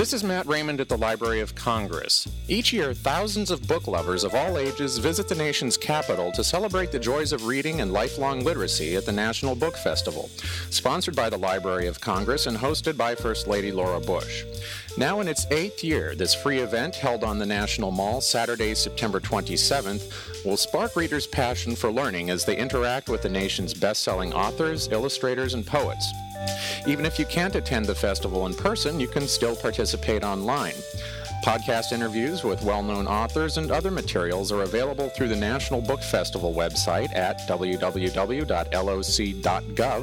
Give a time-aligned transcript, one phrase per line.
[0.00, 2.26] This is Matt Raymond at the Library of Congress.
[2.48, 6.90] Each year, thousands of book lovers of all ages visit the nation's capital to celebrate
[6.90, 10.30] the joys of reading and lifelong literacy at the National Book Festival,
[10.70, 14.44] sponsored by the Library of Congress and hosted by First Lady Laura Bush.
[14.96, 19.20] Now in its eighth year, this free event held on the National Mall Saturday, September
[19.20, 24.32] 27th, will spark readers' passion for learning as they interact with the nation's best selling
[24.32, 26.10] authors, illustrators, and poets.
[26.86, 30.74] Even if you can't attend the festival in person, you can still participate online.
[31.44, 36.52] Podcast interviews with well-known authors and other materials are available through the National Book Festival
[36.52, 38.52] website at www.loc.gov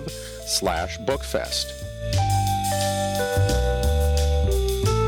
[0.10, 1.84] slash bookfest.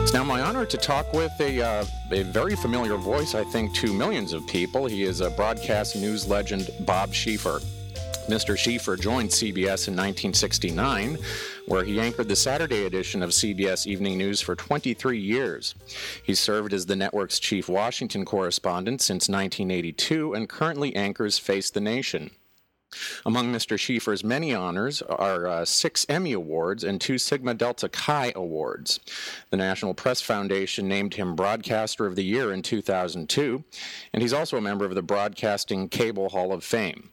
[0.04, 3.74] It's now my honor to talk with a, uh, a very familiar voice, I think,
[3.76, 4.86] to millions of people.
[4.86, 7.64] He is a broadcast news legend, Bob Schieffer.
[8.30, 8.56] Mr.
[8.56, 11.18] Schieffer joined CBS in 1969,
[11.66, 15.74] where he anchored the Saturday edition of CBS Evening News for 23 years.
[16.22, 21.82] He served as the network's chief Washington correspondent since 1982 and currently anchors Face the
[21.82, 22.30] Nation.
[23.26, 23.78] Among Mr.
[23.78, 29.00] Schieffer's many honors are uh, six Emmy Awards and two Sigma Delta Chi Awards.
[29.50, 33.64] The National Press Foundation named him Broadcaster of the Year in 2002,
[34.14, 37.10] and he's also a member of the Broadcasting Cable Hall of Fame.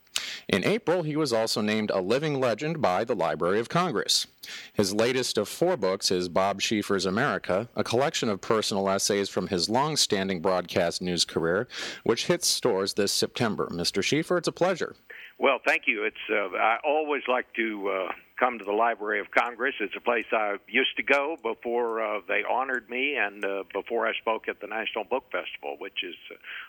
[0.49, 4.27] In April, he was also named a living legend by the Library of Congress.
[4.73, 9.49] His latest of four books is Bob Schieffer's America, a collection of personal essays from
[9.49, 11.67] his long standing broadcast news career,
[12.05, 13.69] which hits stores this September.
[13.73, 14.03] Mr.
[14.03, 14.95] Schieffer, it's a pleasure.
[15.39, 16.05] Well, thank you.
[16.05, 19.75] It's uh, I always like to uh, come to the Library of Congress.
[19.81, 24.07] It's a place I used to go before uh, they honored me and uh, before
[24.07, 26.15] I spoke at the National Book Festival, which is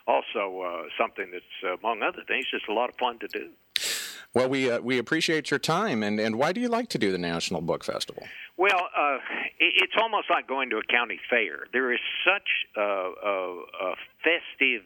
[0.05, 3.49] also uh, something that's, uh, among other things, just a lot of fun to do.
[4.33, 7.11] Well, we uh, we appreciate your time, and, and why do you like to do
[7.11, 8.23] the National Book Festival?
[8.57, 9.17] Well, uh,
[9.59, 11.67] it's almost like going to a county fair.
[11.71, 14.83] There is such a, a, a festive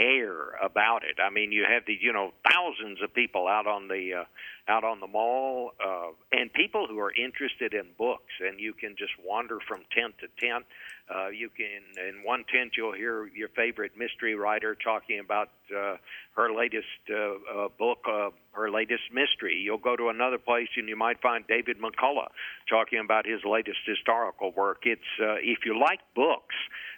[0.00, 1.20] air about it.
[1.22, 4.24] I mean, you have the you know thousands of people out on the uh,
[4.70, 8.94] out on the mall, uh, and people who are interested in books, and you can
[8.96, 10.64] just wander from tent to tent.
[11.10, 15.96] Uh, you can in one tent you'll hear your favorite mystery writer talking about uh,
[16.36, 19.60] her latest uh, uh, book, uh, her latest mystery.
[19.62, 22.30] You'll go to another place and you might find David McCullough
[22.68, 24.82] talking about his latest historical work.
[24.84, 26.54] It's uh, if you like books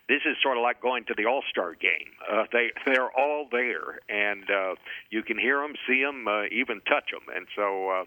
[0.09, 2.11] this is sort of like going to the All Star game.
[2.31, 4.75] Uh, they they're all there, and uh,
[5.11, 7.25] you can hear them, see them, uh, even touch them.
[7.35, 8.05] And so, uh,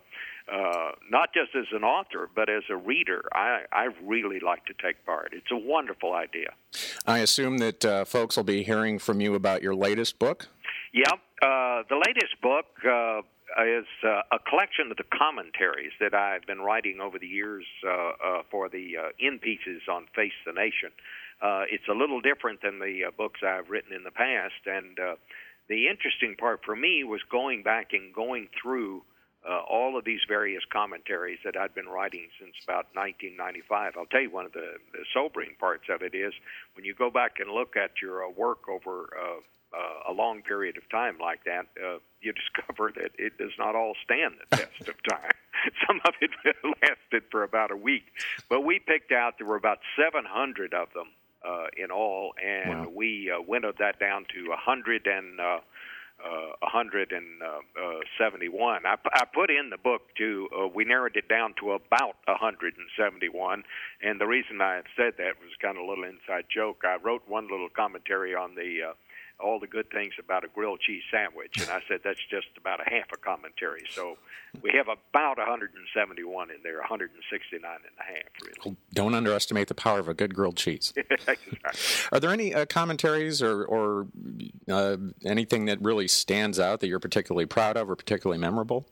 [0.52, 4.74] uh, not just as an author, but as a reader, I I really like to
[4.74, 5.34] take part.
[5.34, 6.54] It's a wonderful idea.
[7.06, 10.48] I assume that uh, folks will be hearing from you about your latest book.
[10.94, 12.66] Yep, uh, the latest book.
[12.88, 13.22] Uh,
[13.64, 17.90] is uh, a collection of the commentaries that I've been writing over the years uh,
[17.90, 20.92] uh, for the uh, in pieces on Face the Nation.
[21.42, 25.00] Uh, it's a little different than the uh, books I've written in the past, and
[25.00, 25.16] uh,
[25.68, 29.04] the interesting part for me was going back and going through
[29.48, 33.94] uh, all of these various commentaries that I'd been writing since about 1995.
[33.98, 36.34] I'll tell you one of the, the sobering parts of it is
[36.76, 39.40] when you go back and look at your uh, work over uh,
[39.76, 43.76] uh, a long period of time like that, uh, you discover that it does not
[43.76, 45.32] all stand the test of time.
[45.88, 46.32] Some of it
[46.82, 48.06] lasted for about a week,
[48.50, 51.08] but we picked out there were about 700 of them
[51.48, 52.92] uh, in all, and wow.
[52.94, 55.60] we uh, winnowed that down to 100 and uh,
[56.24, 58.86] uh, 171.
[58.86, 60.48] I, I put in the book too.
[60.56, 63.64] Uh, we narrowed it down to about 171,
[64.02, 66.84] and the reason I said that was kind of a little inside joke.
[66.84, 68.94] I wrote one little commentary on the uh,
[69.40, 71.60] all the good things about a grilled cheese sandwich.
[71.60, 73.84] And I said that's just about a half a commentary.
[73.90, 74.18] So
[74.62, 78.78] we have about 171 in there, 169 and a half, really.
[78.94, 80.94] Don't underestimate the power of a good grilled cheese.
[82.12, 84.08] Are there any uh, commentaries or, or
[84.70, 88.88] uh, anything that really stands out that you're particularly proud of or particularly memorable?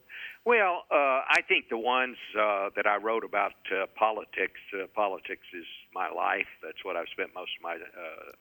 [0.45, 5.47] Well, uh, I think the ones uh, that I wrote about uh, politics, uh, politics
[5.53, 6.47] is my life.
[6.61, 8.31] That's what I've spent most of my uh,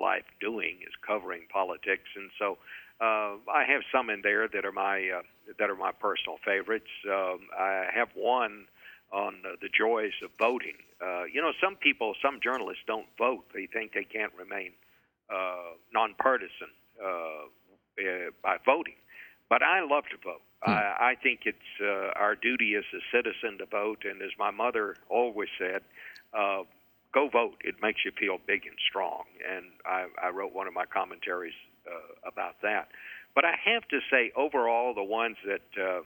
[0.00, 2.58] life doing is covering politics, and so
[3.00, 5.22] uh, I have some in there that are my uh,
[5.58, 6.90] that are my personal favorites.
[7.06, 8.66] Um, I have one
[9.12, 10.76] on uh, the joys of voting.
[11.00, 13.44] Uh, you know, some people, some journalists don't vote.
[13.54, 14.72] They think they can't remain
[15.30, 16.70] uh, nonpartisan
[17.02, 17.48] uh,
[17.98, 18.94] uh, by voting.
[19.48, 20.42] But I love to vote.
[20.62, 20.70] Hmm.
[20.70, 24.04] I, I think it's uh, our duty as a citizen to vote.
[24.04, 25.82] And as my mother always said,
[26.32, 26.62] uh,
[27.12, 27.56] go vote.
[27.62, 29.24] It makes you feel big and strong.
[29.42, 31.54] And I, I wrote one of my commentaries
[31.86, 32.88] uh, about that.
[33.34, 36.02] But I have to say, overall, the ones that uh,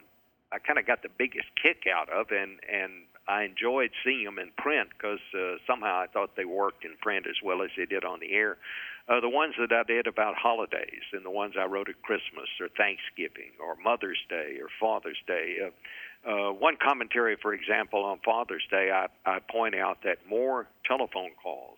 [0.53, 4.39] I kind of got the biggest kick out of, and and I enjoyed seeing them
[4.39, 7.87] in print because uh, somehow I thought they worked in print as well as they
[7.87, 8.59] did on the air.
[9.07, 12.49] Uh, the ones that I did about holidays and the ones I wrote at Christmas
[12.59, 15.59] or Thanksgiving or Mother's Day or Father's Day.
[15.63, 15.71] Uh,
[16.27, 21.33] uh, one commentary, for example, on Father's Day, I, I point out that more telephone
[21.43, 21.77] calls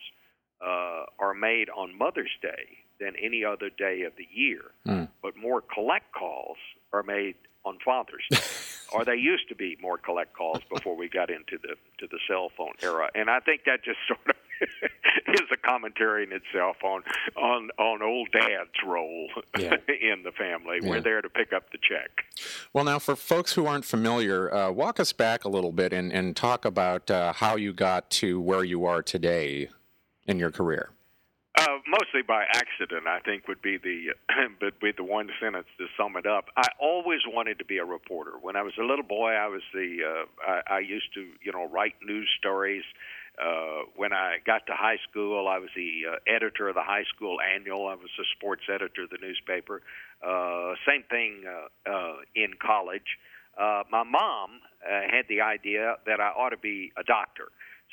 [0.64, 5.08] uh, are made on Mother's Day than any other day of the year, mm.
[5.20, 6.56] but more collect calls
[6.92, 7.34] are made
[7.64, 8.38] on Father's Day.
[8.92, 12.18] or they used to be more collect calls before we got into the to the
[12.28, 14.36] cell phone era, and I think that just sort of
[15.66, 17.02] commentary in itself on
[17.36, 19.28] on on old dad's role
[19.58, 19.76] yeah.
[19.88, 20.78] in the family.
[20.82, 20.90] Yeah.
[20.90, 22.24] We're there to pick up the check.
[22.72, 26.12] Well, now for folks who aren't familiar, uh, walk us back a little bit and,
[26.12, 29.68] and talk about uh, how you got to where you are today
[30.26, 30.90] in your career.
[31.58, 34.12] Uh, mostly by accident, I think would be the
[34.60, 36.48] would be the one sentence to sum it up.
[36.56, 38.32] I always wanted to be a reporter.
[38.40, 41.52] When I was a little boy, I was the uh, I, I used to you
[41.52, 42.84] know write news stories.
[43.40, 47.04] Uh, when I got to high school, I was the uh, editor of the high
[47.14, 47.86] school annual.
[47.86, 49.82] I was the sports editor of the newspaper.
[50.26, 53.18] Uh, same thing uh, uh, in college.
[53.58, 57.48] Uh, my mom uh, had the idea that I ought to be a doctor.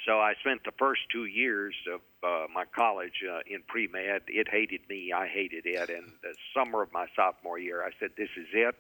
[0.06, 4.24] So I spent the first two years of uh, my college uh, in pre med.
[4.28, 5.90] It hated me, I hated it.
[5.90, 8.76] And the summer of my sophomore year, I said, "This is it."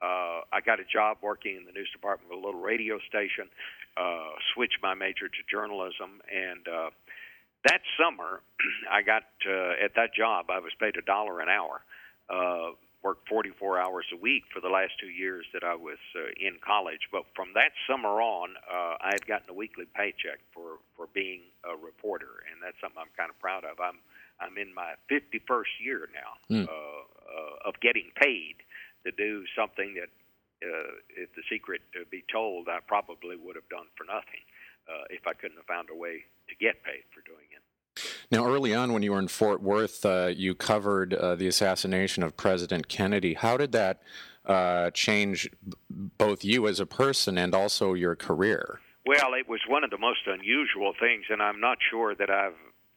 [0.00, 3.48] Uh, I got a job working in the news department of a little radio station.
[3.98, 6.90] Uh, switched my major to journalism, and uh,
[7.64, 8.40] that summer,
[8.90, 10.46] I got uh, at that job.
[10.50, 11.82] I was paid a dollar an hour.
[12.30, 16.30] Uh, worked 44 hours a week for the last two years that I was uh,
[16.36, 17.08] in college.
[17.12, 21.42] But from that summer on, uh, I had gotten a weekly paycheck for for being
[21.64, 23.78] a reporter, and that's something I'm kind of proud of.
[23.80, 23.98] I'm
[24.40, 26.68] I'm in my 51st year now mm.
[26.68, 28.62] uh, uh, of getting paid
[29.04, 30.10] to do something that,
[30.62, 34.42] uh, if the secret to be told, I probably would have done for nothing
[34.88, 37.62] uh, if I couldn't have found a way to get paid for doing it.
[38.30, 42.22] Now, early on, when you were in Fort Worth, uh, you covered uh, the assassination
[42.22, 43.34] of President Kennedy.
[43.34, 44.02] How did that
[44.44, 45.50] uh, change
[45.90, 48.80] both you as a person and also your career?
[49.06, 52.54] Well, it was one of the most unusual things, and I'm not sure that I've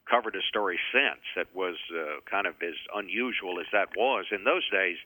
[0.10, 4.26] covered a story since that was uh, kind of as unusual as that was.
[4.32, 4.98] In those days,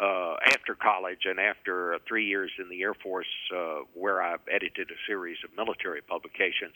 [0.00, 4.90] uh, after college and after three years in the Air Force, uh, where I edited
[4.90, 6.74] a series of military publications,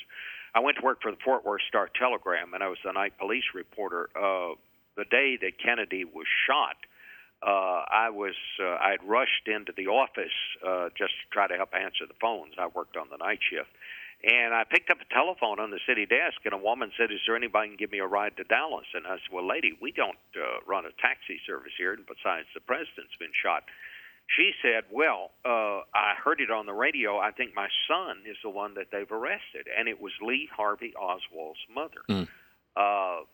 [0.54, 3.16] I went to work for the Fort Worth Star Telegram, and I was the night
[3.18, 4.10] police reporter.
[4.16, 4.54] Uh,
[4.96, 6.76] the day that Kennedy was shot,
[7.42, 10.36] uh, I was uh, I had rushed into the office
[10.66, 12.54] uh, just to try to help answer the phones.
[12.58, 13.70] I worked on the night shift,
[14.24, 17.20] and I picked up a telephone on the city desk, and a woman said, "Is
[17.26, 19.90] there anybody can give me a ride to Dallas?" And I said, "Well, lady, we
[19.90, 23.64] don't uh, run a taxi service here, and besides, the president's been shot."
[24.36, 27.18] She said, "Well, uh, I heard it on the radio.
[27.18, 30.94] I think my son is the one that they've arrested, and it was Lee Harvey
[30.94, 32.28] Oswald's mother." Mm.
[32.76, 33.24] Uh,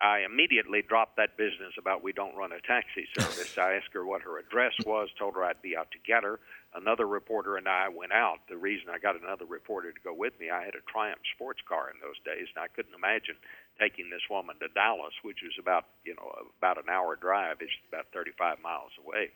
[0.00, 3.56] I immediately dropped that business about we don't run a taxi service.
[3.56, 6.38] I asked her what her address was, told her I'd be out to get her.
[6.76, 8.44] Another reporter and I went out.
[8.48, 11.60] The reason I got another reporter to go with me, I had a Triumph sports
[11.64, 13.40] car in those days, and I couldn't imagine
[13.80, 17.64] taking this woman to Dallas, which was about you know about an hour drive.
[17.64, 19.32] It's about 35 miles away.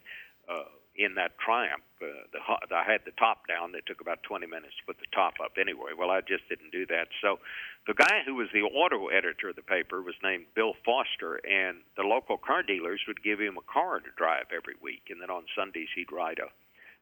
[0.49, 2.41] Uh, in that Triumph, uh, the
[2.77, 3.73] I had the top down.
[3.75, 5.57] It took about 20 minutes to put the top up.
[5.57, 7.09] Anyway, well, I just didn't do that.
[7.23, 7.39] So,
[7.87, 11.81] the guy who was the auto editor of the paper was named Bill Foster, and
[11.97, 15.31] the local car dealers would give him a car to drive every week, and then
[15.31, 16.53] on Sundays he'd write a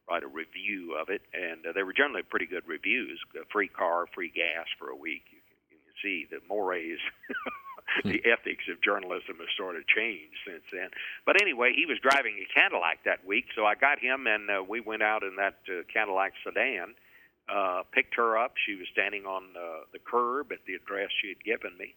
[0.09, 3.21] write a review of it, and uh, they were generally pretty good reviews.
[3.37, 5.23] A free car, free gas for a week.
[5.31, 7.01] You can, you can see the mores
[8.05, 10.91] the ethics of journalism has sort of changed since then.
[11.25, 14.63] But anyway, he was driving a Cadillac that week, so I got him, and uh,
[14.63, 16.95] we went out in that uh, Cadillac sedan.
[17.49, 18.53] Uh, picked her up.
[18.67, 21.95] She was standing on uh, the curb at the address she had given me,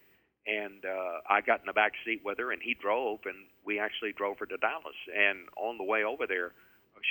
[0.48, 3.78] and uh, I got in the back seat with her, and he drove, and we
[3.78, 4.96] actually drove her to Dallas.
[5.12, 6.54] And on the way over there,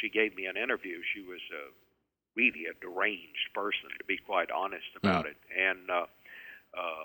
[0.01, 1.01] she gave me an interview.
[1.15, 1.71] She was uh,
[2.37, 5.31] really a deranged person, to be quite honest about mm.
[5.31, 5.91] it, and.
[5.91, 6.07] Uh,
[6.77, 7.05] uh,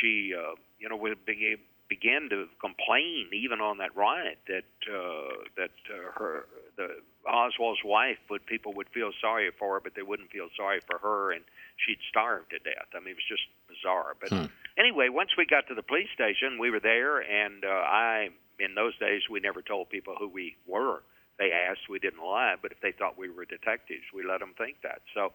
[0.00, 1.56] she, uh, you know, would be,
[1.88, 6.88] began to complain even on that ride that uh, that uh, her the
[7.28, 10.98] Oswald's wife would people would feel sorry for her, but they wouldn't feel sorry for
[10.98, 11.44] her, and
[11.76, 12.88] she'd starve to death.
[12.94, 14.16] I mean, it was just bizarre.
[14.20, 14.46] But hmm.
[14.78, 18.28] anyway, once we got to the police station, we were there, and uh, I
[18.58, 21.02] in those days we never told people who we were.
[21.38, 24.54] They asked, we didn't lie, but if they thought we were detectives, we let them
[24.56, 25.02] think that.
[25.14, 25.32] So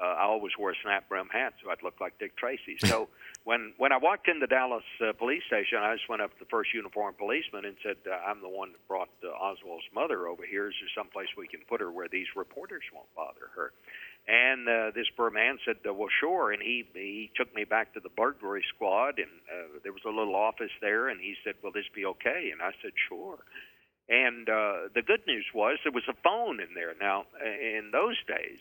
[0.00, 2.76] uh, I always wore a snap brim hat so I'd look like Dick Tracy.
[2.88, 3.08] So
[3.44, 6.38] when when I walked in the Dallas uh, police station, I just went up to
[6.38, 10.26] the first uniformed policeman and said, uh, "I'm the one that brought uh, Oswald's mother
[10.28, 10.68] over here.
[10.68, 13.72] Is there some place we can put her where these reporters won't bother her?"
[14.28, 17.94] And uh, this poor man said, uh, "Well, sure." And he he took me back
[17.94, 21.54] to the burglary squad, and uh, there was a little office there, and he said,
[21.62, 23.38] "Will this be okay?" And I said, "Sure."
[24.08, 26.94] And uh, the good news was there was a phone in there.
[26.98, 28.58] Now, in those days,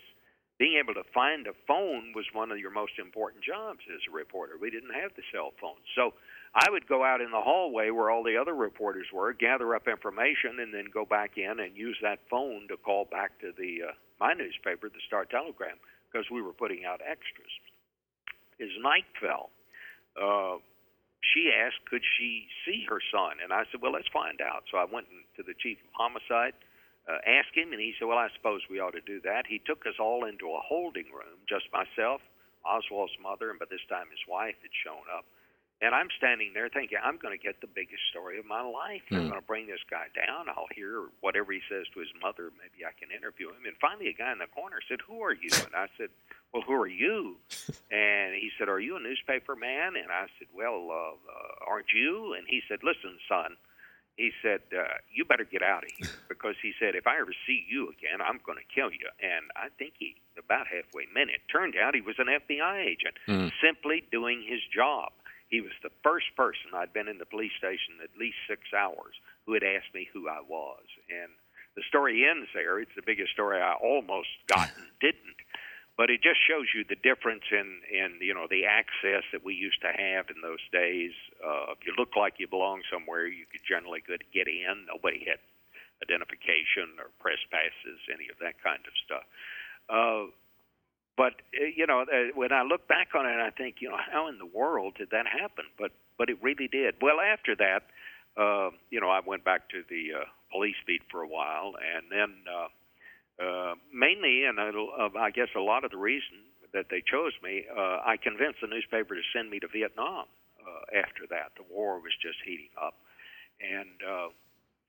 [0.60, 4.12] being able to find a phone was one of your most important jobs as a
[4.12, 4.54] reporter.
[4.60, 5.80] We didn't have the cell phone.
[5.96, 6.14] So
[6.54, 9.88] I would go out in the hallway where all the other reporters were, gather up
[9.88, 13.90] information, and then go back in and use that phone to call back to the
[13.90, 15.78] uh, my newspaper, the Star Telegram,
[16.12, 17.54] because we were putting out extras.
[18.60, 19.52] As night fell,
[20.18, 20.58] uh,
[21.38, 23.38] she asked, could she see her son?
[23.46, 24.66] And I said, well, let's find out.
[24.74, 25.06] So I went
[25.38, 26.58] to the chief of homicide
[27.08, 29.60] uh, ask him, and he said, "Well, I suppose we ought to do that." He
[29.64, 32.20] took us all into a holding room, just myself,
[32.68, 35.24] Oswald's mother, and by this time his wife had shown up.
[35.80, 39.06] And I'm standing there thinking, I'm going to get the biggest story of my life.
[39.14, 39.18] Mm.
[39.18, 40.50] I'm going to bring this guy down.
[40.50, 42.50] I'll hear whatever he says to his mother.
[42.58, 43.62] Maybe I can interview him.
[43.70, 45.54] And finally, a guy in the corner said, Who are you?
[45.54, 46.10] And I said,
[46.50, 47.38] Well, who are you?
[47.88, 49.96] And he said, Are you a newspaper man?
[49.96, 52.34] And I said, Well, uh, uh, aren't you?
[52.34, 53.56] And he said, Listen, son,
[54.18, 57.32] he said, uh, "You better get out of here," because he said, "If I ever
[57.46, 61.42] see you again, I'm going to kill you." And I think he about halfway it.
[61.52, 63.52] Turned out he was an FBI agent, mm.
[63.62, 65.14] simply doing his job.
[65.50, 69.16] He was the first person I'd been in the police station at least six hours
[69.46, 71.32] who had asked me who I was, and
[71.76, 72.80] the story ends there.
[72.80, 75.38] It's the biggest story I almost got and didn't
[75.98, 79.58] but it just shows you the difference in in you know the access that we
[79.58, 81.12] used to have in those days.
[81.42, 84.86] Uh, if you look like you belong somewhere, you could generally get get in.
[84.86, 85.42] Nobody had
[86.06, 89.26] identification or press passes, any of that kind of stuff.
[89.90, 90.30] Uh,
[91.18, 93.98] but uh, you know, uh, when I look back on it, I think, you know,
[94.12, 95.66] how in the world did that happen?
[95.78, 96.96] But but it really did.
[97.02, 97.84] Well, after that,
[98.38, 102.06] uh, you know, I went back to the uh, police beat for a while, and
[102.12, 102.36] then.
[102.48, 102.68] Uh,
[103.38, 106.42] uh, mainly, and uh, I guess a lot of the reason
[106.74, 110.26] that they chose me, uh, I convinced the newspaper to send me to Vietnam
[110.58, 111.54] uh, after that.
[111.56, 112.96] The war was just heating up.
[113.62, 114.30] And uh,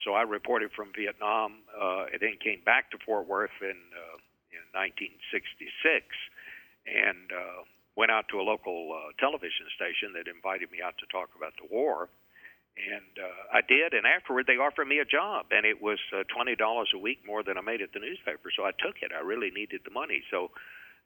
[0.02, 4.16] so I reported from Vietnam uh, and then came back to Fort Worth in, uh,
[4.58, 5.38] in 1966
[6.90, 7.62] and uh,
[7.94, 11.54] went out to a local uh, television station that invited me out to talk about
[11.62, 12.10] the war
[12.78, 13.92] and uh, I did.
[13.94, 17.26] And afterward, they offered me a job, and it was uh, twenty dollars a week
[17.26, 18.50] more than I made at the newspaper.
[18.54, 19.10] So I took it.
[19.10, 20.22] I really needed the money.
[20.30, 20.50] So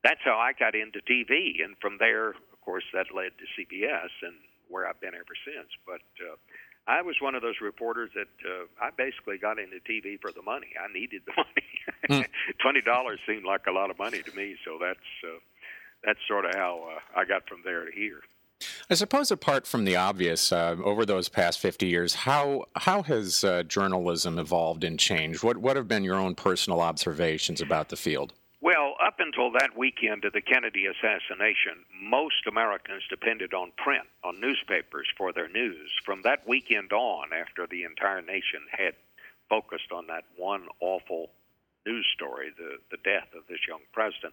[0.04, 4.12] that's how I got into TV, and from there, of course, that led to CBS,
[4.22, 4.36] and
[4.68, 5.70] where I've been ever since.
[5.86, 6.36] But uh,
[6.86, 10.42] I was one of those reporters that uh, I basically got into TV for the
[10.42, 10.68] money.
[10.78, 11.32] I needed the
[12.10, 12.26] money.
[12.60, 15.38] Twenty dollars seemed like a lot of money to me, so that's uh,
[16.04, 18.22] that's sort of how uh, I got from there to here.
[18.90, 23.42] I suppose, apart from the obvious, uh, over those past 50 years, how, how has
[23.42, 25.42] uh, journalism evolved and changed?
[25.42, 28.34] What, what have been your own personal observations about the field?
[29.12, 35.06] Up until that weekend of the Kennedy assassination, most Americans depended on print, on newspapers
[35.18, 35.92] for their news.
[36.02, 38.94] From that weekend on, after the entire nation had
[39.50, 41.28] focused on that one awful
[41.84, 44.32] news story, the, the death of this young president,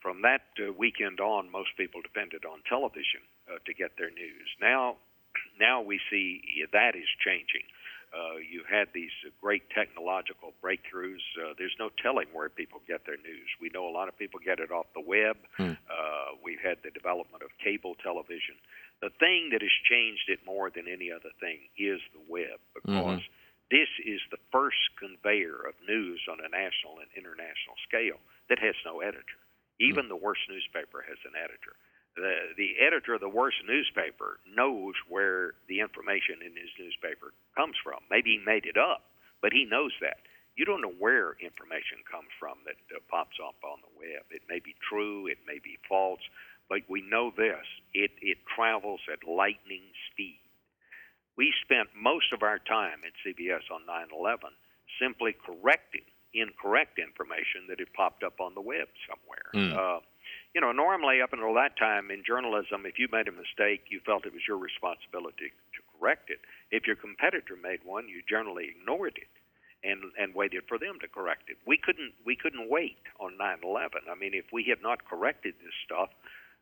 [0.00, 4.46] from that uh, weekend on, most people depended on television uh, to get their news.
[4.60, 4.98] Now,
[5.58, 7.66] now we see that is changing.
[8.12, 11.24] Uh, you had these great technological breakthroughs.
[11.40, 13.48] Uh, there's no telling where people get their news.
[13.56, 15.40] We know a lot of people get it off the web.
[15.56, 15.80] Hmm.
[15.88, 18.60] Uh, we've had the development of cable television.
[19.00, 23.24] The thing that has changed it more than any other thing is the web because
[23.24, 23.72] mm-hmm.
[23.72, 28.20] this is the first conveyor of news on a national and international scale
[28.52, 29.40] that has no editor.
[29.80, 31.74] Even the worst newspaper has an editor.
[32.16, 37.76] The, the editor of the worst newspaper knows where the information in his newspaper comes
[37.82, 38.04] from.
[38.10, 39.08] Maybe he made it up,
[39.40, 40.20] but he knows that.
[40.56, 44.28] You don't know where information comes from that uh, pops up on the web.
[44.28, 46.20] It may be true, it may be false,
[46.68, 47.64] but we know this
[47.94, 50.40] it, it travels at lightning speed.
[51.36, 54.52] We spent most of our time at CBS on 9 11
[55.00, 56.04] simply correcting
[56.34, 59.48] incorrect information that had popped up on the web somewhere.
[59.54, 59.72] Mm.
[59.76, 60.00] Uh,
[60.54, 64.00] you know, normally up until that time in journalism, if you made a mistake, you
[64.04, 66.40] felt it was your responsibility to correct it.
[66.70, 69.32] If your competitor made one, you generally ignored it
[69.84, 71.56] and and waited for them to correct it.
[71.66, 74.08] We couldn't we couldn't wait on 9/11.
[74.10, 76.10] I mean, if we had not corrected this stuff,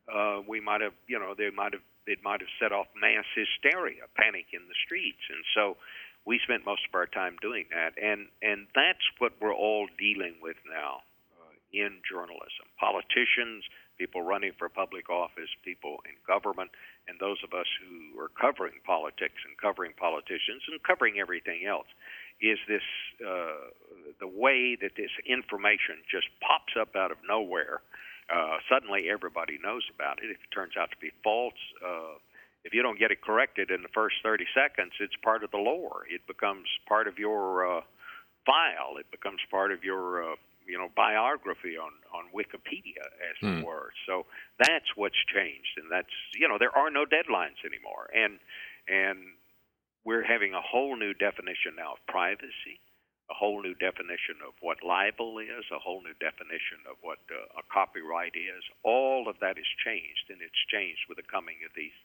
[0.09, 3.27] uh, we might have you know they might have it might have set off mass
[3.35, 5.77] hysteria, panic in the streets, and so
[6.25, 10.37] we spent most of our time doing that, and and that's what we're all dealing
[10.41, 11.03] with now
[11.41, 12.67] uh, in journalism.
[12.79, 13.65] Politicians
[14.00, 16.73] people running for public office, people in government,
[17.07, 21.92] and those of us who are covering politics and covering politicians and covering everything else,
[22.40, 22.87] is this
[23.21, 23.69] uh,
[24.16, 27.85] the way that this information just pops up out of nowhere.
[28.33, 30.33] Uh, suddenly, everybody knows about it.
[30.33, 32.16] If it turns out to be false, uh,
[32.64, 35.61] if you don't get it corrected in the first 30 seconds, it's part of the
[35.61, 36.09] lore.
[36.09, 37.80] It becomes part of your uh,
[38.47, 38.97] file.
[38.97, 40.37] It becomes part of your uh,
[40.71, 43.59] you know biography on on Wikipedia, as hmm.
[43.59, 43.91] it were.
[44.07, 44.27] So
[44.59, 48.39] that's what's changed, and that's you know there are no deadlines anymore, and
[48.87, 49.19] and
[50.05, 52.81] we're having a whole new definition now of privacy,
[53.29, 57.61] a whole new definition of what libel is, a whole new definition of what uh,
[57.61, 58.62] a copyright is.
[58.83, 61.99] All of that has changed, and it's changed with the coming of these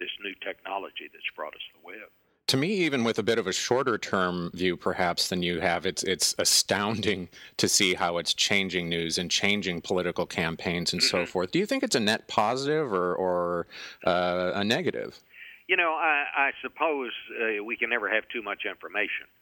[0.00, 2.08] this new technology that's brought us the web
[2.52, 5.86] to me, even with a bit of a shorter term view, perhaps than you have,
[5.86, 11.24] it's it's astounding to see how it's changing news and changing political campaigns and mm-hmm.
[11.24, 11.50] so forth.
[11.50, 13.66] Do you think it's a net positive or or
[14.04, 15.18] uh, a negative?
[15.66, 19.32] You know, I, I suppose uh, we can never have too much information,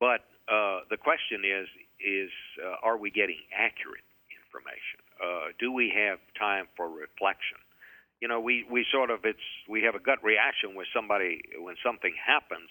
[0.00, 1.68] but uh, the question is
[2.00, 2.30] is
[2.66, 4.02] uh, are we getting accurate
[4.34, 4.98] information?
[5.22, 7.58] Uh, do we have time for reflection?
[8.20, 11.76] You know, we we sort of it's we have a gut reaction with somebody when
[11.84, 12.70] something happens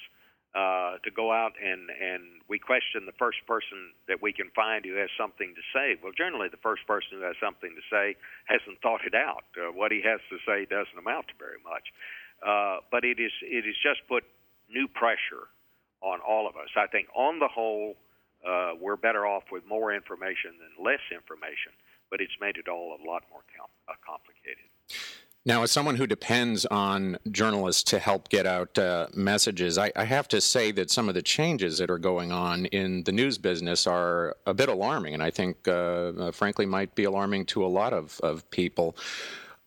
[0.55, 4.85] uh, to go out and and we question the first person that we can find
[4.85, 5.99] who has something to say.
[6.01, 9.45] Well, generally, the first person who has something to say hasn't thought it out.
[9.53, 11.93] Uh, what he has to say doesn't amount to very much.
[12.41, 14.23] Uh, but it is it has just put
[14.69, 15.51] new pressure
[16.01, 16.69] on all of us.
[16.75, 17.95] I think on the whole,
[18.45, 21.73] uh, we're better off with more information than less information.
[22.09, 24.69] But it's made it all a lot more com- uh, complicated.
[25.47, 30.03] Now, as someone who depends on journalists to help get out uh, messages, I, I,
[30.03, 33.37] have to say that some of the changes that are going on in the news
[33.37, 37.63] business are a bit alarming, and I think, uh, uh, frankly, might be alarming to
[37.63, 38.97] a lot of, of people.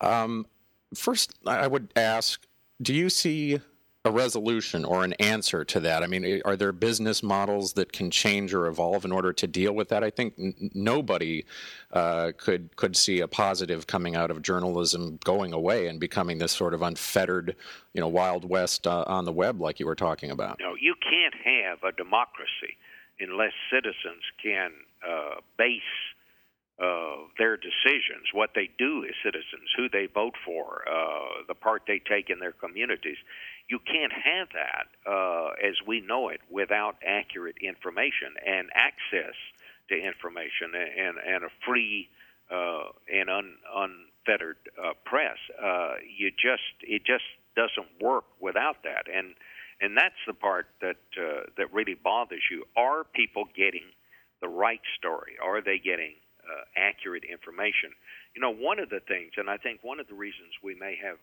[0.01, 0.47] Um,
[0.95, 2.41] first, I would ask
[2.81, 3.61] do you see
[4.05, 6.03] a resolution or an answer to that?
[6.03, 9.73] I mean, are there business models that can change or evolve in order to deal
[9.73, 10.05] with that?
[10.05, 11.45] I think n- nobody
[11.93, 16.53] uh, could could see a positive coming out of journalism going away and becoming this
[16.53, 17.57] sort of unfettered,
[17.93, 20.59] you know, wild west uh, on the web, like you were talking about.
[20.61, 22.77] No, you can't have a democracy
[23.21, 24.71] unless citizens can
[25.07, 25.83] uh, base
[26.81, 31.83] uh, their decisions, what they do as citizens, who they vote for, uh, the part
[31.89, 33.17] they take in their communities.
[33.69, 39.35] You can't have that uh, as we know it without accurate information and access
[39.91, 42.09] to information and, and a free
[42.51, 45.37] uh, and un, unfettered uh, press.
[45.63, 47.25] Uh, you just it just
[47.57, 49.35] doesn't work without that, and
[49.81, 52.65] and that's the part that uh, that really bothers you.
[52.77, 53.85] Are people getting
[54.41, 55.37] the right story?
[55.43, 57.93] Are they getting uh, accurate information?
[58.35, 60.97] You know, one of the things, and I think one of the reasons we may
[61.03, 61.19] have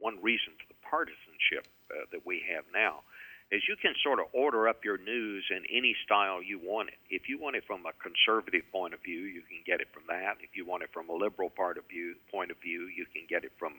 [0.00, 3.02] one reason for the partisanship uh, that we have now
[3.50, 7.00] is you can sort of order up your news in any style you want it.
[7.08, 10.04] If you want it from a conservative point of view, you can get it from
[10.08, 10.36] that.
[10.44, 13.24] If you want it from a liberal part of view point of view, you can
[13.28, 13.72] get it from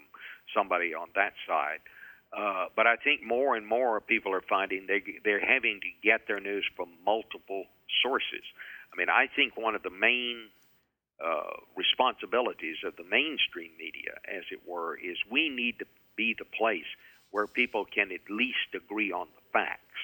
[0.56, 1.86] somebody on that side.
[2.34, 6.28] Uh, but I think more and more people are finding they they're having to get
[6.28, 7.66] their news from multiple
[8.02, 8.46] sources.
[8.94, 10.50] I mean, I think one of the main
[11.20, 15.86] uh, responsibilities of the mainstream media, as it were, is we need to
[16.20, 16.92] be the place
[17.32, 20.04] where people can at least agree on the facts.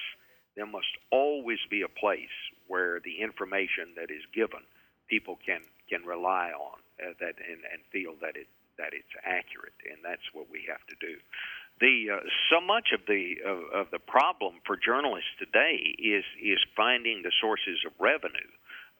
[0.56, 2.36] There must always be a place
[2.72, 4.64] where the information that is given
[5.08, 8.48] people can can rely on uh, that and, and feel that it
[8.80, 11.16] that it's accurate, and that's what we have to do.
[11.80, 16.60] The uh, so much of the of, of the problem for journalists today is is
[16.74, 18.52] finding the sources of revenue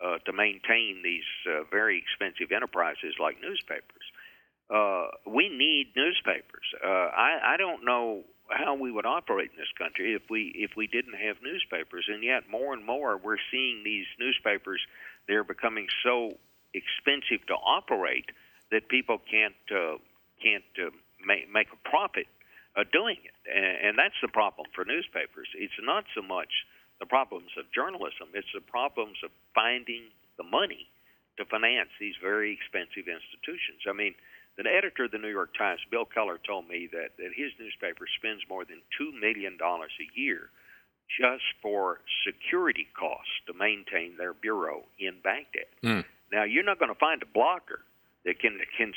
[0.05, 4.06] uh, to maintain these uh, very expensive enterprises like newspapers
[4.69, 6.67] uh, we need newspapers.
[6.83, 10.73] Uh, I, I don't know how we would operate in this country if we if
[10.77, 14.81] we didn't have newspapers, and yet more and more we're seeing these newspapers.
[15.29, 16.39] They're becoming so
[16.75, 18.31] expensive to operate
[18.71, 19.99] that people can't uh,
[20.43, 20.91] can't uh,
[21.25, 22.27] make, make a profit
[22.77, 25.49] uh, doing it, and, and that's the problem for newspapers.
[25.55, 26.51] It's not so much
[26.99, 30.87] the problems of journalism; it's the problems of finding the money
[31.39, 33.87] to finance these very expensive institutions.
[33.89, 34.15] I mean
[34.57, 38.07] the editor of the New York Times, Bill Keller, told me that, that his newspaper
[38.19, 40.51] spends more than $2 million a year
[41.21, 45.71] just for security costs to maintain their bureau in Baghdad.
[45.83, 46.05] Mm.
[46.33, 47.85] Now, you're not going to find a blogger
[48.25, 48.93] that can, can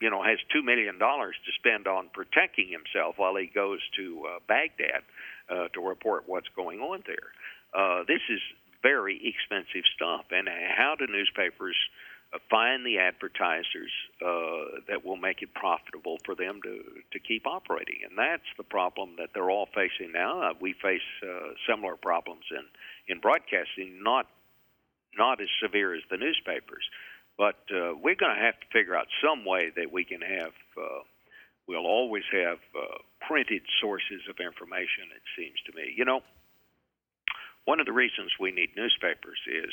[0.00, 4.38] you know, has $2 million to spend on protecting himself while he goes to uh,
[4.48, 5.02] Baghdad
[5.48, 7.30] uh, to report what's going on there.
[7.72, 8.40] Uh, this is
[8.82, 10.26] very expensive stuff.
[10.32, 12.02] And how do newspapers uh,
[12.48, 13.92] find the advertisers
[14.24, 16.80] uh, that will make it profitable for them to,
[17.12, 18.00] to keep operating.
[18.08, 20.42] And that's the problem that they're all facing now.
[20.42, 22.64] Uh, we face uh, similar problems in,
[23.14, 24.26] in broadcasting, not,
[25.16, 26.84] not as severe as the newspapers.
[27.36, 30.52] But uh, we're going to have to figure out some way that we can have,
[30.76, 31.04] uh,
[31.68, 35.92] we'll always have uh, printed sources of information, it seems to me.
[35.96, 36.20] You know,
[37.64, 39.72] one of the reasons we need newspapers is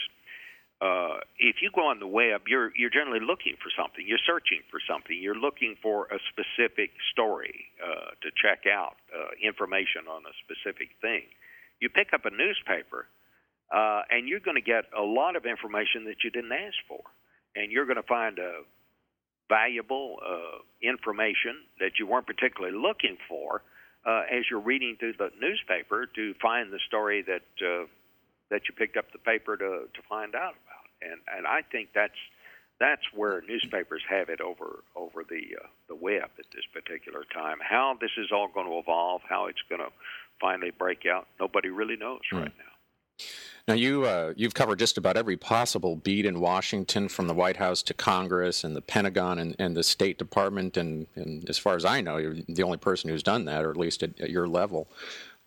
[0.81, 4.03] uh, if you go on the web, you're you're generally looking for something.
[4.07, 5.17] You're searching for something.
[5.19, 10.95] You're looking for a specific story uh, to check out, uh, information on a specific
[11.01, 11.23] thing.
[11.81, 13.07] You pick up a newspaper,
[13.71, 17.03] uh, and you're going to get a lot of information that you didn't ask for,
[17.55, 18.63] and you're going to find a
[19.49, 23.63] valuable uh, information that you weren't particularly looking for
[24.05, 27.85] uh, as you're reading through the newspaper to find the story that uh,
[28.49, 30.68] that you picked up the paper to to find out about.
[31.01, 32.19] And and I think that's
[32.79, 37.57] that's where newspapers have it over over the uh, the web at this particular time.
[37.61, 39.89] How this is all going to evolve, how it's going to
[40.39, 42.41] finally break out, nobody really knows mm.
[42.41, 43.25] right now.
[43.67, 47.57] Now you uh, you've covered just about every possible beat in Washington, from the White
[47.57, 51.75] House to Congress and the Pentagon and, and the State Department, and, and, as far
[51.75, 54.31] as I know, you're the only person who's done that, or at least at, at
[54.31, 54.89] your level.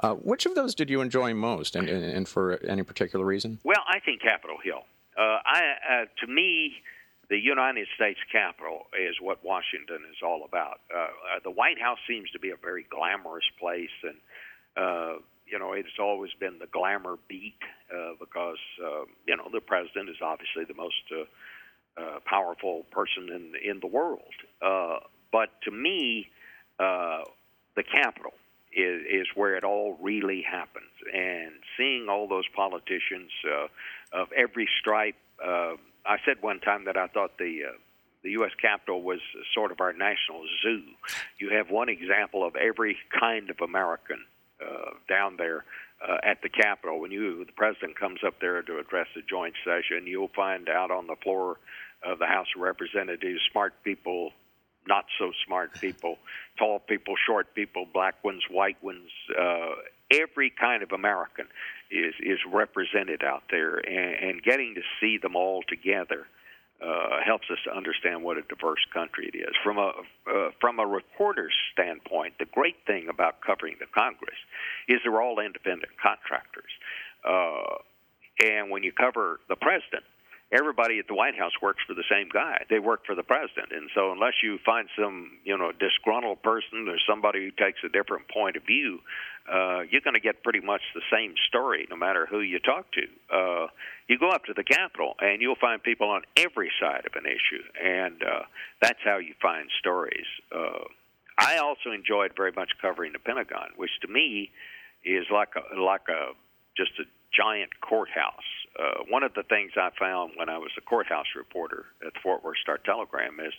[0.01, 3.59] Uh, which of those did you enjoy most, and, and, and, for any particular reason?
[3.65, 4.85] Well, I think Capitol Hill.
[5.17, 6.75] Uh, I, uh, to me,
[7.29, 10.81] the United States Capitol is what Washington is all about.
[10.93, 11.09] Uh, uh,
[11.45, 14.17] the White House seems to be a very glamorous place, and
[14.77, 15.15] uh,
[15.47, 17.61] you know it's always been the glamour beat
[18.19, 18.59] because
[19.27, 21.29] you know the president is obviously the most
[22.25, 24.35] powerful person in in the world.
[25.31, 26.29] but to me,
[26.79, 28.33] the Capitol
[28.73, 30.91] is, is where it all really happens.
[31.13, 36.97] And seeing all those politicians uh, of every stripe, uh, I said one time that
[36.97, 37.79] I thought the uh,
[38.23, 38.53] the U.S.
[38.61, 39.19] Capitol was
[39.53, 40.83] sort of our national zoo.
[41.41, 44.25] You have one example of every kind of American
[44.61, 45.65] uh, down there
[46.07, 47.01] uh, at the Capitol.
[47.01, 50.91] When you the president comes up there to address the joint session, you'll find out
[50.91, 51.59] on the floor
[52.05, 54.33] of the House of Representatives smart people
[54.87, 56.19] not so smart people,
[56.59, 59.75] tall people, short people, black ones, white ones, uh,
[60.11, 61.47] every kind of American
[61.91, 66.27] is is represented out there, and, and getting to see them all together
[66.83, 69.55] uh, helps us to understand what a diverse country it is.
[69.63, 69.93] From a
[70.27, 74.39] uh, from a reporter's standpoint, the great thing about covering the Congress
[74.89, 76.73] is they're all independent contractors,
[77.25, 77.77] uh,
[78.45, 80.05] and when you cover the president
[80.53, 82.65] everybody at the White House works for the same guy.
[82.69, 86.89] They work for the president, and so unless you find some you know disgruntled person
[86.89, 89.01] or somebody who takes a different point of view,
[89.51, 92.87] uh, you're going to get pretty much the same story no matter who you talk
[92.93, 93.03] to.
[93.35, 93.67] Uh,
[94.09, 97.25] you go up to the Capitol, and you'll find people on every side of an
[97.27, 98.43] issue, and uh,
[98.81, 100.27] that's how you find stories.
[100.55, 100.85] Uh,
[101.39, 104.51] I also enjoyed very much covering the Pentagon, which to me
[105.05, 106.33] is like a like a
[106.77, 108.62] just a giant courthouse.
[108.79, 112.21] Uh, one of the things I found when I was a courthouse reporter at the
[112.23, 113.53] Fort Worth Star Telegram is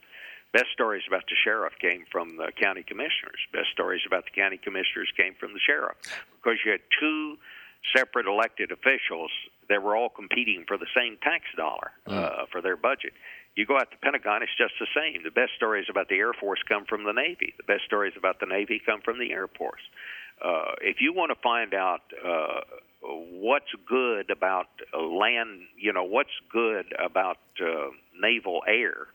[0.54, 3.38] best stories about the sheriff came from the county commissioners.
[3.52, 5.98] Best stories about the county commissioners came from the sheriff
[6.42, 7.38] because you had two
[7.96, 9.32] separate elected officials
[9.70, 12.50] that were all competing for the same tax dollar uh, mm.
[12.52, 13.14] for their budget.
[13.56, 15.24] You go out to Pentagon, it's just the same.
[15.24, 17.54] The best stories about the Air Force come from the Navy.
[17.58, 19.82] The best stories about the Navy come from the Air Force.
[20.44, 22.62] Uh, if you want to find out uh,
[23.16, 29.08] what's good about uh, land, you know, what's good about uh, naval air,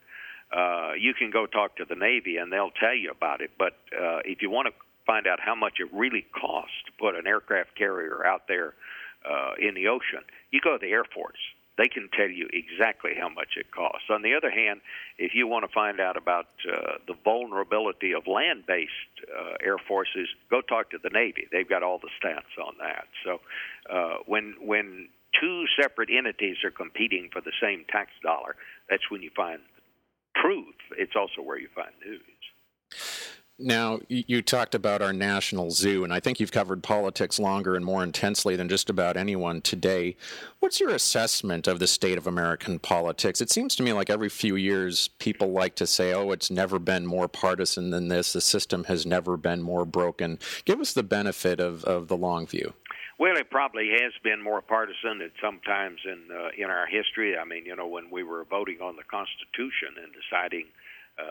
[0.56, 3.50] uh, you can go talk to the Navy and they'll tell you about it.
[3.58, 4.74] But uh, if you want to
[5.06, 8.74] find out how much it really costs to put an aircraft carrier out there
[9.28, 11.38] uh, in the ocean, you go to the Air Force
[11.78, 14.10] they can tell you exactly how much it costs.
[14.10, 14.80] On the other hand,
[15.16, 19.78] if you want to find out about uh, the vulnerability of land based uh, air
[19.78, 21.46] forces, go talk to the Navy.
[21.50, 23.06] They've got all the stats on that.
[23.24, 23.40] So
[23.88, 25.08] uh, when, when
[25.40, 28.56] two separate entities are competing for the same tax dollar,
[28.90, 29.60] that's when you find
[30.36, 30.74] truth.
[30.96, 32.20] It's also where you find news.
[33.60, 37.84] Now, you talked about our national zoo, and I think you've covered politics longer and
[37.84, 40.16] more intensely than just about anyone today.
[40.60, 43.40] What's your assessment of the state of American politics?
[43.40, 46.78] It seems to me like every few years people like to say, oh, it's never
[46.78, 50.38] been more partisan than this, the system has never been more broken.
[50.64, 52.74] Give us the benefit of, of the long view.
[53.18, 57.36] Well, it probably has been more partisan at some times in uh, in our history.
[57.36, 60.66] I mean, you know, when we were voting on the Constitution and deciding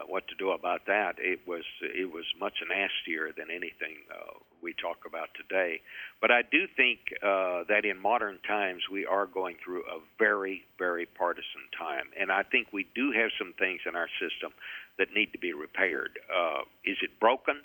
[0.07, 1.15] what to do about that.
[1.17, 5.81] It was it was much nastier than anything uh, we talk about today.
[6.21, 10.63] But I do think uh, that in modern times we are going through a very
[10.77, 14.51] very partisan time, and I think we do have some things in our system
[14.97, 16.19] that need to be repaired.
[16.27, 17.61] Uh, is it broken?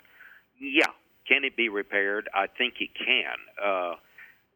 [0.59, 0.91] Yeah.
[1.27, 2.29] Can it be repaired?
[2.33, 3.37] I think it can.
[3.61, 3.95] Uh,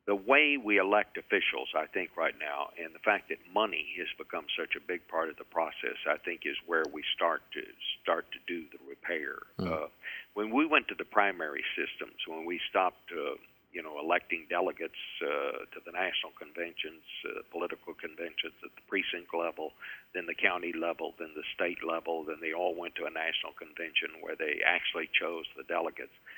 [0.07, 4.07] the way we elect officials, I think, right now, and the fact that money has
[4.17, 7.61] become such a big part of the process, I think, is where we start to
[8.01, 9.43] start to do the repair.
[9.59, 9.67] Mm.
[9.67, 9.87] Uh,
[10.33, 13.35] when we went to the primary systems, when we stopped, uh,
[13.75, 19.35] you know, electing delegates uh, to the national conventions, uh, political conventions at the precinct
[19.35, 19.75] level,
[20.15, 23.51] then the county level, then the state level, then they all went to a national
[23.59, 26.36] convention where they actually chose the delegates uh,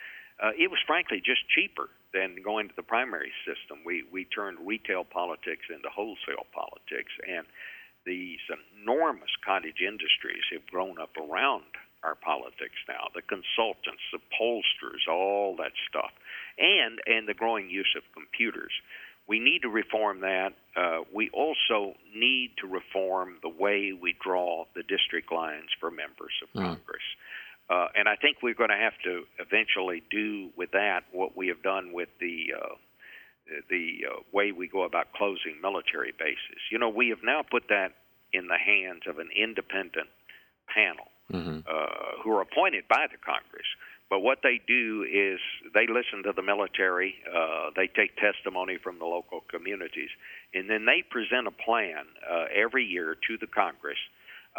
[0.57, 3.79] it was frankly just cheaper than going to the primary system.
[3.85, 7.45] We we turned retail politics into wholesale politics, and
[8.05, 8.39] these
[8.81, 11.67] enormous cottage industries have grown up around
[12.03, 13.11] our politics now.
[13.13, 16.11] The consultants, the pollsters, all that stuff,
[16.57, 18.71] and and the growing use of computers.
[19.27, 20.53] We need to reform that.
[20.75, 26.33] Uh, we also need to reform the way we draw the district lines for members
[26.41, 26.65] of mm.
[26.65, 27.03] Congress.
[27.69, 31.47] Uh, and I think we're going to have to eventually do with that what we
[31.49, 32.75] have done with the uh,
[33.69, 36.61] the uh, way we go about closing military bases.
[36.71, 37.93] You know, we have now put that
[38.33, 40.09] in the hands of an independent
[40.73, 41.59] panel mm-hmm.
[41.67, 43.65] uh, who are appointed by the Congress.
[44.09, 45.39] But what they do is
[45.73, 50.09] they listen to the military, uh, they take testimony from the local communities,
[50.53, 53.99] and then they present a plan uh, every year to the Congress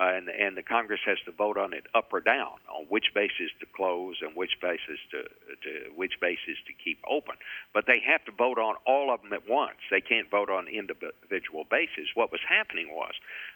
[0.01, 3.13] uh, and and the Congress has to vote on it up or down on which
[3.15, 5.23] bases to close and which bases to,
[5.63, 7.35] to which bases to keep open.
[7.75, 9.77] But they have to vote on all of them at once.
[9.91, 12.09] They can't vote on individual bases.
[12.15, 13.13] What was happening was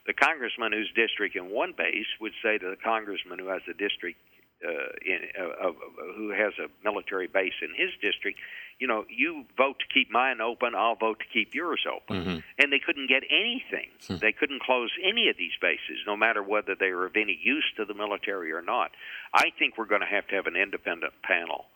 [0.07, 3.73] the congressman whose district in one base would say to the congressman who has a
[3.73, 4.19] district
[4.67, 5.73] uh, in, uh, uh,
[6.17, 8.39] who has a military base in his district,
[8.79, 12.17] you know, you vote to keep mine open, I'll vote to keep yours open.
[12.17, 12.39] Mm-hmm.
[12.59, 13.91] And they couldn't get anything.
[14.07, 14.17] Hmm.
[14.21, 17.65] They couldn't close any of these bases, no matter whether they were of any use
[17.77, 18.91] to the military or not.
[19.33, 21.67] I think we're going to have to have an independent panel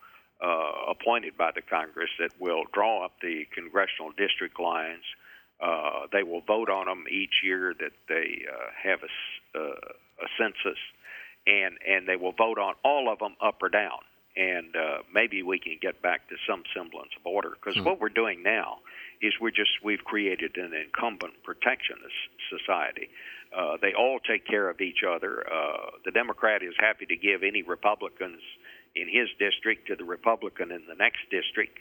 [0.41, 5.05] uh, appointed by the Congress that will draw up the congressional district lines.
[5.61, 9.75] Uh, they will vote on them each year that they uh, have a, uh,
[10.23, 10.79] a census,
[11.49, 13.99] and and they will vote on all of them up or down
[14.39, 17.51] and uh, maybe we can get back to some semblance of order.
[17.51, 17.85] Because mm-hmm.
[17.85, 18.79] what we're doing now
[19.21, 22.15] is we're just we've created an incumbent protectionist
[22.49, 23.11] society.
[23.51, 25.45] Uh, they all take care of each other.
[25.51, 28.41] Uh, the Democrat is happy to give any Republicans
[28.95, 31.79] in his district to the Republican in the next district,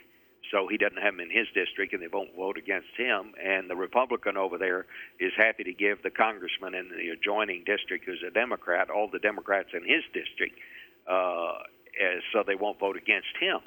[0.50, 3.34] so he doesn't have them in his district, and they won't vote against him.
[3.42, 4.86] And the Republican over there
[5.20, 9.18] is happy to give the congressman in the adjoining district, who's a Democrat, all the
[9.18, 10.58] Democrats in his district.
[11.08, 11.64] Uh,
[11.98, 13.58] uh, so they won't vote against him.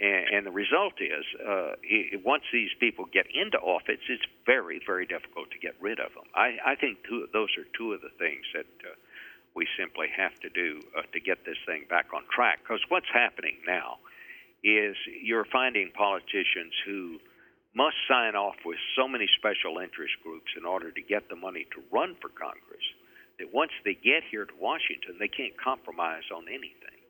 [0.00, 4.80] And, and the result is, uh, he, once these people get into office, it's very,
[4.86, 6.24] very difficult to get rid of them.
[6.34, 8.94] I, I think two, those are two of the things that uh,
[9.54, 12.60] we simply have to do uh, to get this thing back on track.
[12.62, 13.98] Because what's happening now
[14.62, 17.18] is you're finding politicians who
[17.74, 21.66] must sign off with so many special interest groups in order to get the money
[21.74, 22.84] to run for Congress
[23.38, 27.00] that once they get here to Washington, they can't compromise on anything.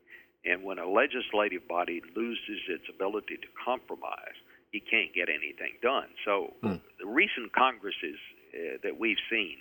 [0.45, 4.39] And when a legislative body loses its ability to compromise,
[4.73, 6.09] you can't get anything done.
[6.25, 6.81] So hmm.
[6.99, 8.19] the recent Congresses
[8.55, 9.59] uh, that we've seen,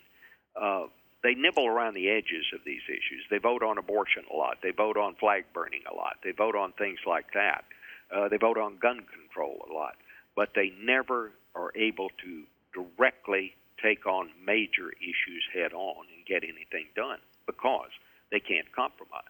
[0.56, 0.86] uh,
[1.24, 3.22] they nibble around the edges of these issues.
[3.30, 4.58] They vote on abortion a lot.
[4.64, 6.18] They vote on flag burning a lot.
[6.24, 7.64] They vote on things like that.
[8.14, 9.96] Uh, they vote on gun control a lot.
[10.36, 12.44] But they never are able to
[12.74, 17.90] directly take on major issues head on and get anything done because
[18.32, 19.24] they can't compromise.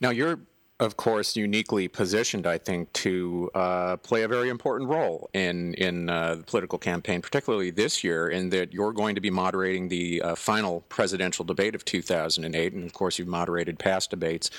[0.00, 0.38] Now, you're,
[0.80, 6.08] of course, uniquely positioned, I think, to uh, play a very important role in in
[6.08, 10.22] uh, the political campaign, particularly this year, in that you're going to be moderating the
[10.22, 14.50] uh, final presidential debate of 2008, and of course, you've moderated past debates.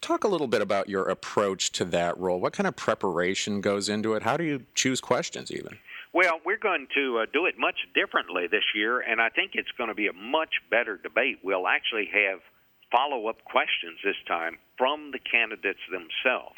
[0.00, 2.40] Talk a little bit about your approach to that role.
[2.40, 4.22] What kind of preparation goes into it?
[4.22, 5.78] How do you choose questions, even?
[6.14, 9.70] Well, we're going to uh, do it much differently this year, and I think it's
[9.76, 11.40] going to be a much better debate.
[11.42, 12.40] We'll actually have
[12.90, 16.56] follow up questions this time from the candidates themselves.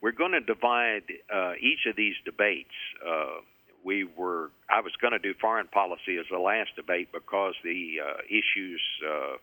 [0.00, 2.74] We're going to divide uh, each of these debates.
[3.06, 3.40] Uh,
[3.84, 7.98] we were I was going to do foreign policy as the last debate because the
[8.00, 9.36] uh, issues uh,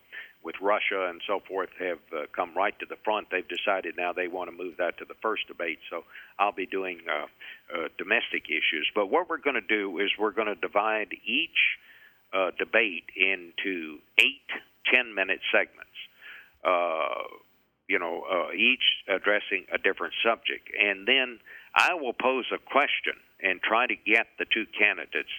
[0.43, 3.27] with Russia and so forth have uh, come right to the front.
[3.31, 5.79] They've decided now they want to move that to the first debate.
[5.89, 6.03] So
[6.37, 7.25] I'll be doing uh,
[7.75, 8.89] uh, domestic issues.
[8.95, 11.77] But what we're going to do is we're going to divide each
[12.33, 14.47] uh, debate into eight
[14.91, 15.88] ten minute segments.
[16.63, 17.23] Uh,
[17.87, 20.69] you know, uh, each addressing a different subject.
[20.79, 21.39] And then
[21.73, 25.29] I will pose a question and try to get the two candidates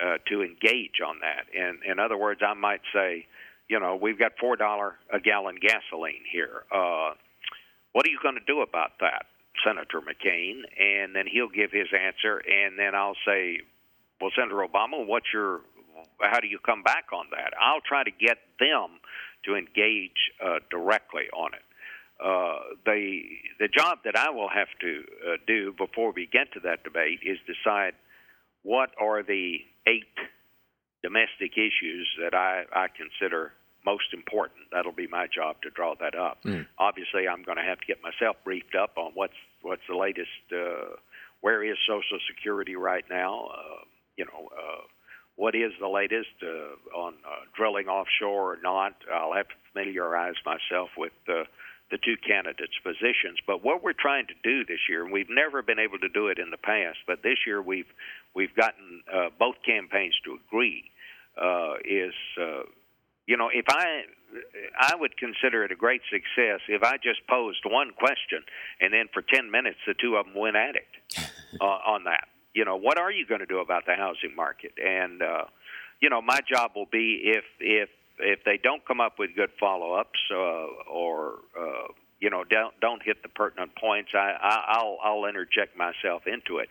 [0.00, 1.46] uh, to engage on that.
[1.58, 3.26] And in other words, I might say,
[3.68, 6.64] you know, we've got four dollar a gallon gasoline here.
[6.70, 7.14] Uh,
[7.92, 9.26] what are you going to do about that,
[9.64, 10.62] Senator McCain?
[10.78, 13.60] And then he'll give his answer, and then I'll say,
[14.20, 15.60] well, Senator Obama, what's your
[16.20, 17.54] how do you come back on that?
[17.60, 18.98] I'll try to get them
[19.46, 21.62] to engage uh, directly on it.
[22.22, 23.22] Uh, the
[23.58, 27.20] the job that I will have to uh, do before we get to that debate
[27.22, 27.94] is decide
[28.62, 30.14] what are the eight
[31.02, 33.52] domestic issues that I, I consider
[33.84, 34.60] most important.
[34.72, 36.42] That'll be my job to draw that up.
[36.44, 36.66] Mm.
[36.78, 40.30] Obviously, I'm going to have to get myself briefed up on what's what's the latest.
[40.50, 40.96] Uh,
[41.42, 43.50] where is Social Security right now?
[43.52, 43.84] Uh,
[44.16, 44.82] you know, uh,
[45.36, 48.94] what is the latest uh, on uh, drilling offshore or not?
[49.12, 51.44] I'll have to familiarize myself with uh,
[51.90, 53.38] the two candidates' positions.
[53.46, 56.28] But what we're trying to do this year, and we've never been able to do
[56.28, 57.90] it in the past, but this year we've
[58.34, 60.84] we've gotten uh, both campaigns to agree,
[61.40, 62.62] uh, is uh,
[63.26, 64.02] you know if I
[64.78, 68.42] I would consider it a great success if I just posed one question
[68.80, 72.28] and then for ten minutes the two of them went at it uh, on that.
[72.54, 74.72] You know what are you going to do about the housing market?
[74.82, 75.44] And uh,
[76.00, 77.88] you know my job will be if if
[78.18, 81.88] if they don't come up with good follow-ups uh, or uh,
[82.20, 86.58] you know don't don't hit the pertinent points, I, I I'll I'll interject myself into
[86.58, 86.68] it.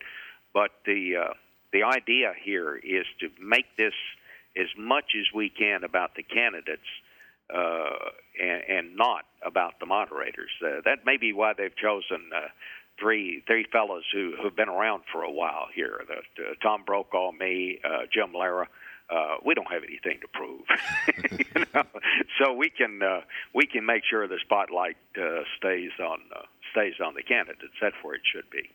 [0.54, 1.34] But the uh,
[1.74, 3.94] the idea here is to make this
[4.56, 6.88] as much as we can about the candidates
[7.54, 8.10] uh,
[8.42, 10.52] and, and not about the moderators.
[10.64, 12.48] Uh, that may be why they've chosen uh,
[13.00, 16.02] three three fellows who who've been around for a while here.
[16.08, 18.68] The, uh, Tom Brokaw, me, uh, Jim Lehrer
[19.10, 20.62] uh, we don't have anything to prove.
[21.56, 21.84] you know?
[22.40, 23.22] So we can uh,
[23.54, 27.74] we can make sure the spotlight uh, stays on uh, stays on the candidates.
[27.82, 28.70] That's where it should be.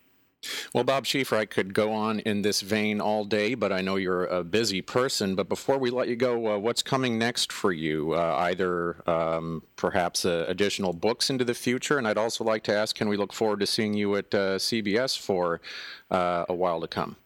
[0.73, 3.97] Well, Bob Schieffer, I could go on in this vein all day, but I know
[3.97, 5.35] you're a busy person.
[5.35, 8.13] But before we let you go, uh, what's coming next for you?
[8.13, 12.75] Uh, either um, perhaps uh, additional books into the future, and I'd also like to
[12.75, 15.61] ask, can we look forward to seeing you at uh, CBS for
[16.11, 17.17] uh, a while to come?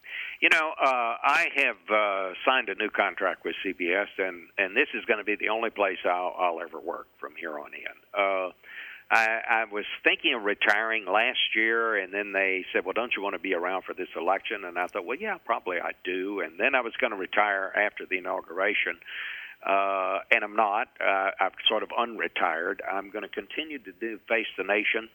[0.41, 5.05] You know, uh, I have signed a new contract with CBS, and and this is
[5.05, 8.53] going to be the only place I'll, I'll ever work from here on in.
[9.13, 13.23] I, I was thinking of retiring last year, and then they said, "Well, don't you
[13.23, 16.41] want to be around for this election?" And I thought, "Well, yeah, probably I do."
[16.41, 18.97] And then I was going to retire after the inauguration,
[19.67, 20.89] uh, and I'm not.
[20.99, 22.77] Uh, I've sort of unretired.
[22.91, 25.11] I'm going to continue to do Face the Nation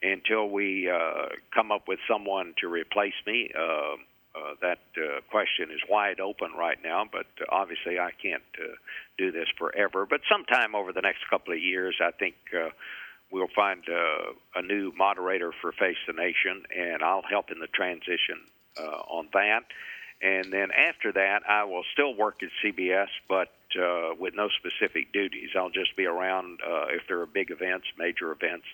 [0.00, 3.50] until we uh, come up with someone to replace me.
[3.58, 3.96] Uh,
[4.32, 8.74] uh, that uh, question is wide open right now, but uh, obviously I can't uh,
[9.18, 10.06] do this forever.
[10.06, 12.68] But sometime over the next couple of years, I think uh,
[13.30, 17.68] we'll find uh, a new moderator for Face the Nation, and I'll help in the
[17.68, 18.40] transition
[18.78, 19.64] uh, on that.
[20.22, 23.48] And then after that, I will still work at CBS, but
[23.80, 25.50] uh, with no specific duties.
[25.56, 28.66] I'll just be around uh, if there are big events, major events.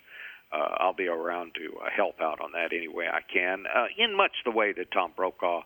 [0.51, 3.87] Uh, I'll be around to uh, help out on that any way I can, uh,
[3.97, 5.63] in much the way that Tom Brokaw,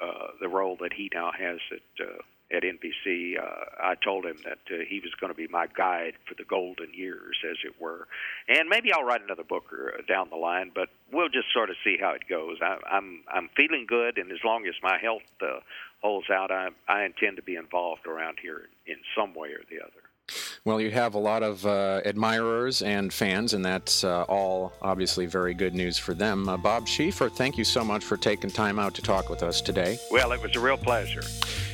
[0.00, 4.36] uh, the role that he now has at uh, at NBC, uh, I told him
[4.44, 7.80] that uh, he was going to be my guide for the golden years, as it
[7.80, 8.08] were.
[8.48, 11.70] And maybe I'll write another book or, uh, down the line, but we'll just sort
[11.70, 12.58] of see how it goes.
[12.60, 15.60] I, I'm I'm feeling good, and as long as my health uh,
[16.02, 19.80] holds out, I I intend to be involved around here in some way or the
[19.80, 20.02] other.
[20.64, 25.26] Well, you have a lot of uh, admirers and fans, and that's uh, all obviously
[25.26, 26.48] very good news for them.
[26.48, 29.60] Uh, Bob Schieffer, thank you so much for taking time out to talk with us
[29.60, 29.98] today.
[30.10, 31.22] Well, it was a real pleasure.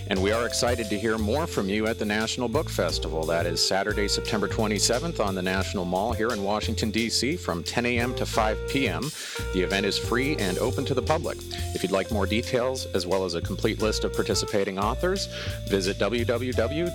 [0.09, 3.27] And we are excited to hear more from you at the National Book Festival.
[3.27, 7.37] That is Saturday, September 27th on the National Mall here in Washington, D.C.
[7.37, 8.15] from 10 a.m.
[8.15, 9.11] to 5 p.m.
[9.53, 11.39] The event is free and open to the public.
[11.75, 15.27] If you'd like more details, as well as a complete list of participating authors,
[15.69, 16.91] visit www.loc.gov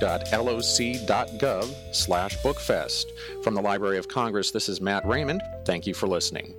[1.95, 3.06] slash bookfest.
[3.43, 5.41] From the Library of Congress, this is Matt Raymond.
[5.65, 6.56] Thank you for listening.